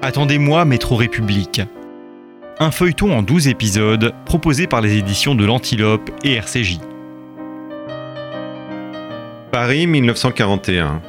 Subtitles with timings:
[0.00, 1.60] Attendez-moi, Métro République.
[2.60, 6.78] Un feuilleton en 12 épisodes proposé par les éditions de l'Antilope et RCJ.
[9.50, 11.02] Paris 1941.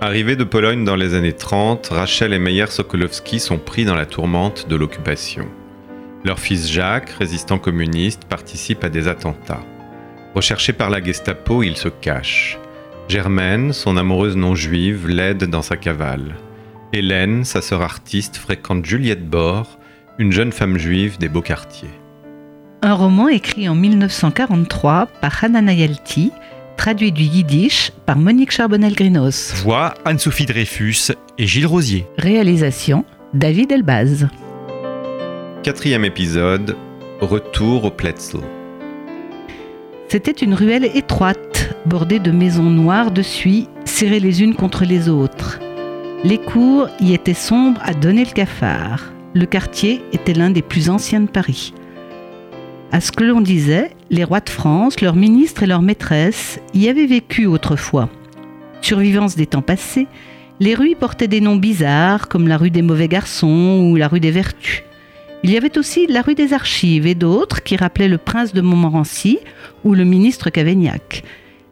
[0.00, 4.06] Arrivée de Pologne dans les années 30, Rachel et Meyer Sokolowski sont pris dans la
[4.06, 5.46] tourmente de l'occupation.
[6.24, 9.62] Leur fils Jacques, résistant communiste, participe à des attentats.
[10.34, 12.58] Recherché par la Gestapo, il se cache.
[13.06, 16.36] Germaine, son amoureuse non juive, l'aide dans sa cavale.
[16.92, 19.78] Hélène, sa sœur artiste, fréquente Juliette Bord,
[20.18, 21.88] une jeune femme juive des beaux quartiers.
[22.82, 26.32] Un roman écrit en 1943 par Hannah Nayalti,
[26.76, 29.54] traduit du yiddish par Monique Charbonnel-Grinos.
[29.62, 32.06] Voix Anne-Sophie Dreyfus et Gilles Rosier.
[32.18, 33.04] Réalisation
[33.34, 34.28] David Elbaz.
[35.62, 36.76] Quatrième épisode,
[37.20, 38.40] Retour au Pletzel.
[40.08, 45.08] C'était une ruelle étroite, bordée de maisons noires de suie, serrées les unes contre les
[45.08, 45.60] autres.
[46.22, 49.10] Les cours y étaient sombres à donner le cafard.
[49.32, 51.72] Le quartier était l'un des plus anciens de Paris.
[52.92, 56.90] À ce que l'on disait, les rois de France, leurs ministres et leurs maîtresses y
[56.90, 58.10] avaient vécu autrefois.
[58.82, 60.08] Survivance des temps passés,
[60.60, 64.20] les rues portaient des noms bizarres comme la rue des mauvais garçons ou la rue
[64.20, 64.82] des vertus.
[65.42, 68.60] Il y avait aussi la rue des Archives et d'autres qui rappelaient le prince de
[68.60, 69.38] Montmorency
[69.84, 71.22] ou le ministre Cavaignac.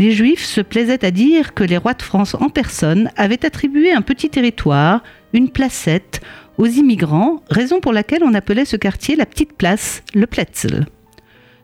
[0.00, 3.92] Les Juifs se plaisaient à dire que les rois de France en personne avaient attribué
[3.92, 5.02] un petit territoire,
[5.34, 6.22] une placette,
[6.56, 10.86] aux immigrants, raison pour laquelle on appelait ce quartier la petite place, le Pletzel.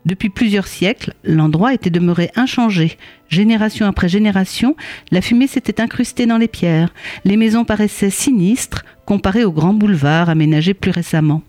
[0.05, 2.99] Depuis plusieurs siècles, l'endroit était demeuré inchangé.
[3.31, 4.77] Génération après génération,
[5.11, 6.93] la fumée s'était incrustée dans les pierres.
[7.25, 11.43] Les maisons paraissaient sinistres comparées aux grands boulevards aménagés plus récemment.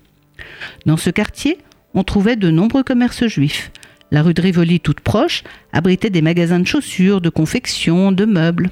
[0.85, 1.57] Dans ce quartier,
[1.93, 3.73] on trouvait de nombreux commerces juifs.
[4.11, 8.69] La rue de Rivoli, toute proche, abritait des magasins de chaussures, de confections, de meubles.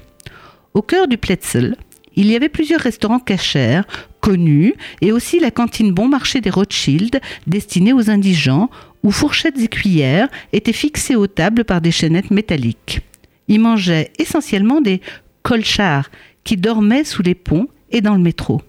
[0.72, 1.76] Au cœur du Pletzel,
[2.14, 3.82] il y avait plusieurs restaurants cachers,
[4.20, 8.70] connus, et aussi la cantine Bon Marché des Rothschild, destinée aux indigents,
[9.02, 13.02] où fourchettes et cuillères étaient fixées aux tables par des chaînettes métalliques.
[13.48, 15.02] Y mangeaient essentiellement des
[15.42, 16.10] colchards
[16.42, 18.62] qui dormaient sous les ponts et dans le métro.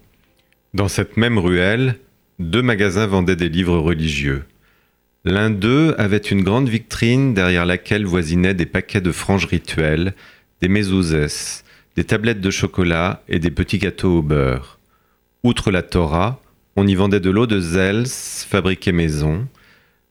[0.74, 1.96] Dans cette même ruelle,
[2.38, 4.44] deux magasins vendaient des livres religieux.
[5.24, 10.14] L'un d'eux avait une grande vitrine derrière laquelle voisinaient des paquets de franges rituelles,
[10.60, 11.64] des mezuzes,
[11.96, 14.78] des tablettes de chocolat et des petits gâteaux au beurre.
[15.42, 16.40] Outre la Torah,
[16.76, 19.48] on y vendait de l'eau de Zels, fabriquée maison,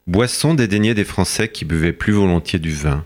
[0.06, 3.06] boisson dédaignée des Français qui buvaient plus volontiers du vin.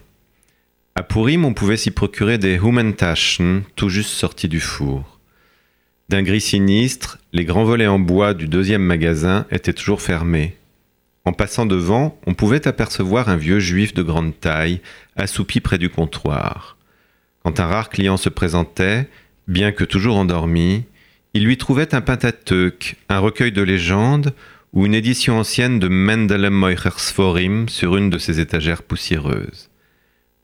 [0.95, 5.19] À Pourim, on pouvait s'y procurer des Humentaschen, tout juste sortis du four.
[6.09, 10.57] D'un gris sinistre, les grands volets en bois du deuxième magasin étaient toujours fermés.
[11.25, 14.81] En passant devant, on pouvait apercevoir un vieux juif de grande taille,
[15.15, 16.77] assoupi près du comptoir.
[17.43, 19.07] Quand un rare client se présentait,
[19.47, 20.83] bien que toujours endormi,
[21.33, 24.33] il lui trouvait un Pentateuque, un recueil de légendes
[24.73, 29.69] ou une édition ancienne de Mendelem Meuchersforim sur une de ses étagères poussiéreuses.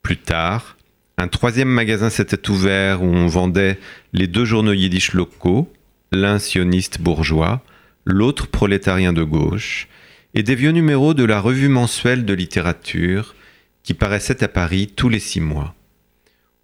[0.02, 0.76] Plus tard,
[1.16, 3.78] un troisième magasin s'était ouvert où on vendait
[4.12, 5.70] les deux journaux yiddish locaux,
[6.12, 7.62] l'un sioniste bourgeois,
[8.04, 9.88] l'autre prolétarien de gauche,
[10.34, 13.34] et des vieux numéros de la revue mensuelle de littérature
[13.82, 15.74] qui paraissaient à Paris tous les six mois.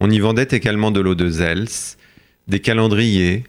[0.01, 1.69] On y vendait également de l'eau de Zels,
[2.49, 3.45] des calendriers,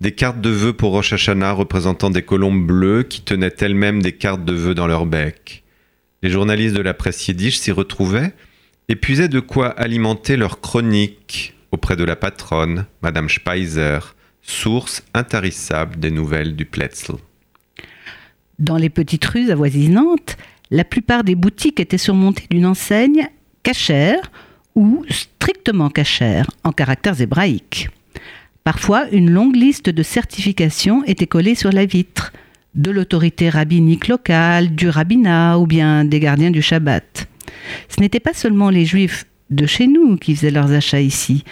[0.00, 4.12] des cartes de vœux pour Rosh Hashanah représentant des colombes bleues qui tenaient elles-mêmes des
[4.12, 5.62] cartes de vœux dans leur bec.
[6.22, 8.32] Les journalistes de la presse yiddish s'y retrouvaient
[8.88, 14.00] et puisaient de quoi alimenter leurs chroniques auprès de la patronne, Madame Speiser,
[14.42, 17.16] source intarissable des nouvelles du Pletzel.
[18.62, 20.36] Dans les petites rues avoisinantes,
[20.70, 23.26] la plupart des boutiques étaient surmontées d'une enseigne
[23.64, 24.30] cachère
[24.76, 27.90] ou strictement cachère en caractères hébraïques.
[28.62, 32.32] Parfois, une longue liste de certifications était collée sur la vitre,
[32.76, 37.26] de l'autorité rabbinique locale, du rabbinat ou bien des gardiens du Shabbat.
[37.88, 41.42] Ce n'étaient pas seulement les juifs de chez nous qui faisaient leurs achats ici.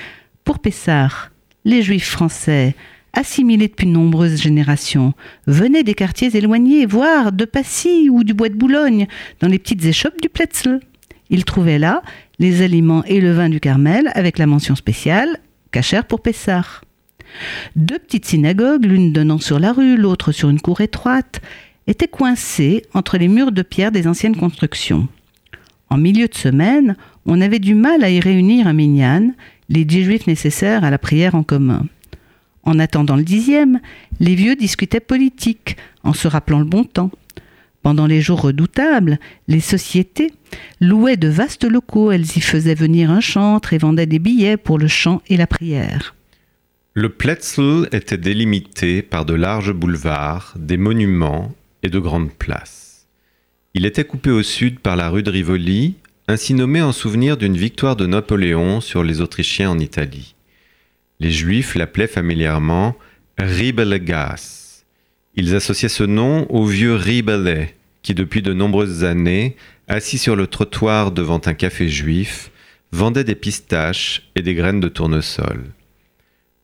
[0.44, 1.32] Pour Pessard,
[1.64, 2.76] les juifs français,
[3.12, 5.14] assimilés depuis de nombreuses générations,
[5.46, 9.06] venaient des quartiers éloignés, voire de Passy ou du Bois de Boulogne,
[9.40, 10.80] dans les petites échoppes du Pletzel.
[11.30, 12.02] Ils trouvaient là
[12.38, 15.38] les aliments et le vin du Carmel avec la mention spéciale
[15.70, 16.84] cachère pour Pessard.
[17.76, 21.40] Deux petites synagogues, l'une donnant sur la rue, l'autre sur une cour étroite,
[21.86, 25.08] étaient coincées entre les murs de pierre des anciennes constructions.
[25.88, 26.96] En milieu de semaine,
[27.26, 29.32] on avait du mal à y réunir un minyan,
[29.68, 31.86] les dix juifs nécessaires à la prière en commun.
[32.64, 33.80] En attendant le dixième,
[34.20, 37.10] les vieux discutaient politique, en se rappelant le bon temps.
[37.82, 39.18] Pendant les jours redoutables,
[39.48, 40.32] les sociétés
[40.80, 44.78] louaient de vastes locaux, elles y faisaient venir un chantre et vendaient des billets pour
[44.78, 46.14] le chant et la prière.
[46.92, 53.06] Le Pletzel était délimité par de larges boulevards, des monuments et de grandes places.
[53.72, 55.94] Il était coupé au sud par la rue de Rivoli,
[56.28, 60.34] ainsi nommée en souvenir d'une victoire de Napoléon sur les Autrichiens en Italie.
[61.20, 62.96] Les Juifs l'appelaient familièrement
[63.38, 64.84] Ribelegas.
[65.34, 67.68] Ils associaient ce nom au vieux Ribele,
[68.02, 69.56] qui depuis de nombreuses années,
[69.86, 72.50] assis sur le trottoir devant un café juif,
[72.92, 75.72] vendait des pistaches et des graines de tournesol.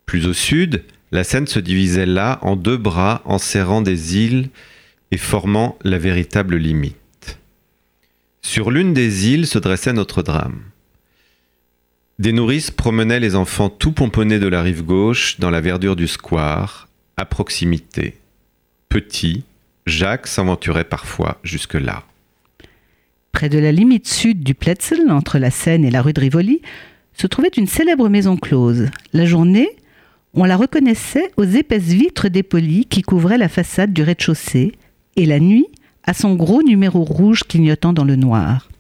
[0.07, 4.49] Plus au sud, la Seine se divisait là en deux bras enserrant des îles
[5.11, 7.39] et formant la véritable limite.
[8.43, 10.63] Sur l'une des îles se dressait notre drame.
[12.19, 16.07] Des nourrices promenaient les enfants tout pomponnés de la rive gauche dans la verdure du
[16.07, 18.17] square, à proximité.
[18.89, 19.45] Petit,
[19.85, 22.05] Jacques s'aventurait parfois jusque-là.
[23.33, 26.63] Près de la limite sud du Pletzel, entre la Seine et la rue de Rivoli,
[27.13, 28.87] se trouvait une célèbre maison close.
[29.13, 29.69] La journée,
[30.33, 34.73] on la reconnaissait aux épaisses vitres dépolies qui couvraient la façade du rez-de-chaussée,
[35.17, 35.67] et la nuit,
[36.05, 38.71] à son gros numéro rouge clignotant dans le noir.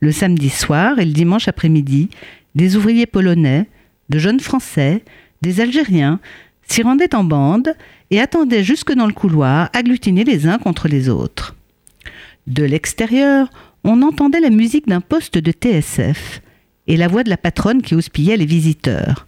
[0.00, 2.08] Le samedi soir et le dimanche après-midi,
[2.54, 3.68] des ouvriers polonais,
[4.08, 5.04] de jeunes Français,
[5.42, 6.20] des Algériens
[6.66, 7.74] s'y rendaient en bande
[8.10, 11.56] et attendaient jusque dans le couloir, agglutinés les uns contre les autres.
[12.46, 13.50] De l'extérieur,
[13.84, 16.42] on entendait la musique d'un poste de TSF
[16.86, 19.26] et la voix de la patronne qui houspillait les visiteurs.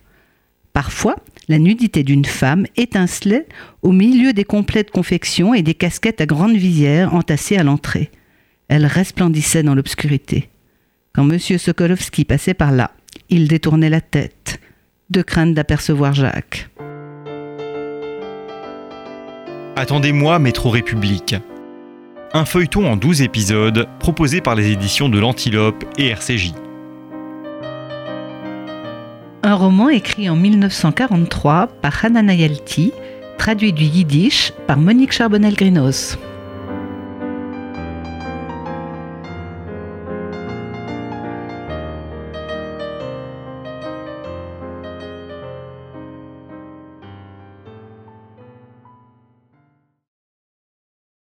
[0.73, 1.17] Parfois,
[1.49, 3.47] la nudité d'une femme étincelait
[3.83, 8.11] au milieu des complets de confection et des casquettes à grande visière entassées à l'entrée.
[8.69, 10.49] Elle resplendissait dans l'obscurité.
[11.13, 11.39] Quand M.
[11.39, 12.93] Sokolowski passait par là,
[13.33, 14.61] il détournait la tête,
[15.09, 16.69] de crainte d'apercevoir Jacques.
[19.75, 21.35] Attendez-moi, Métro République.
[22.35, 26.53] Un feuilleton en 12 épisodes proposé par les éditions de l'Antilope et RCJ.
[29.43, 32.93] Un roman écrit en 1943 par Hanana Yalti,
[33.39, 36.19] traduit du yiddish par Monique Charbonnel-Grinos.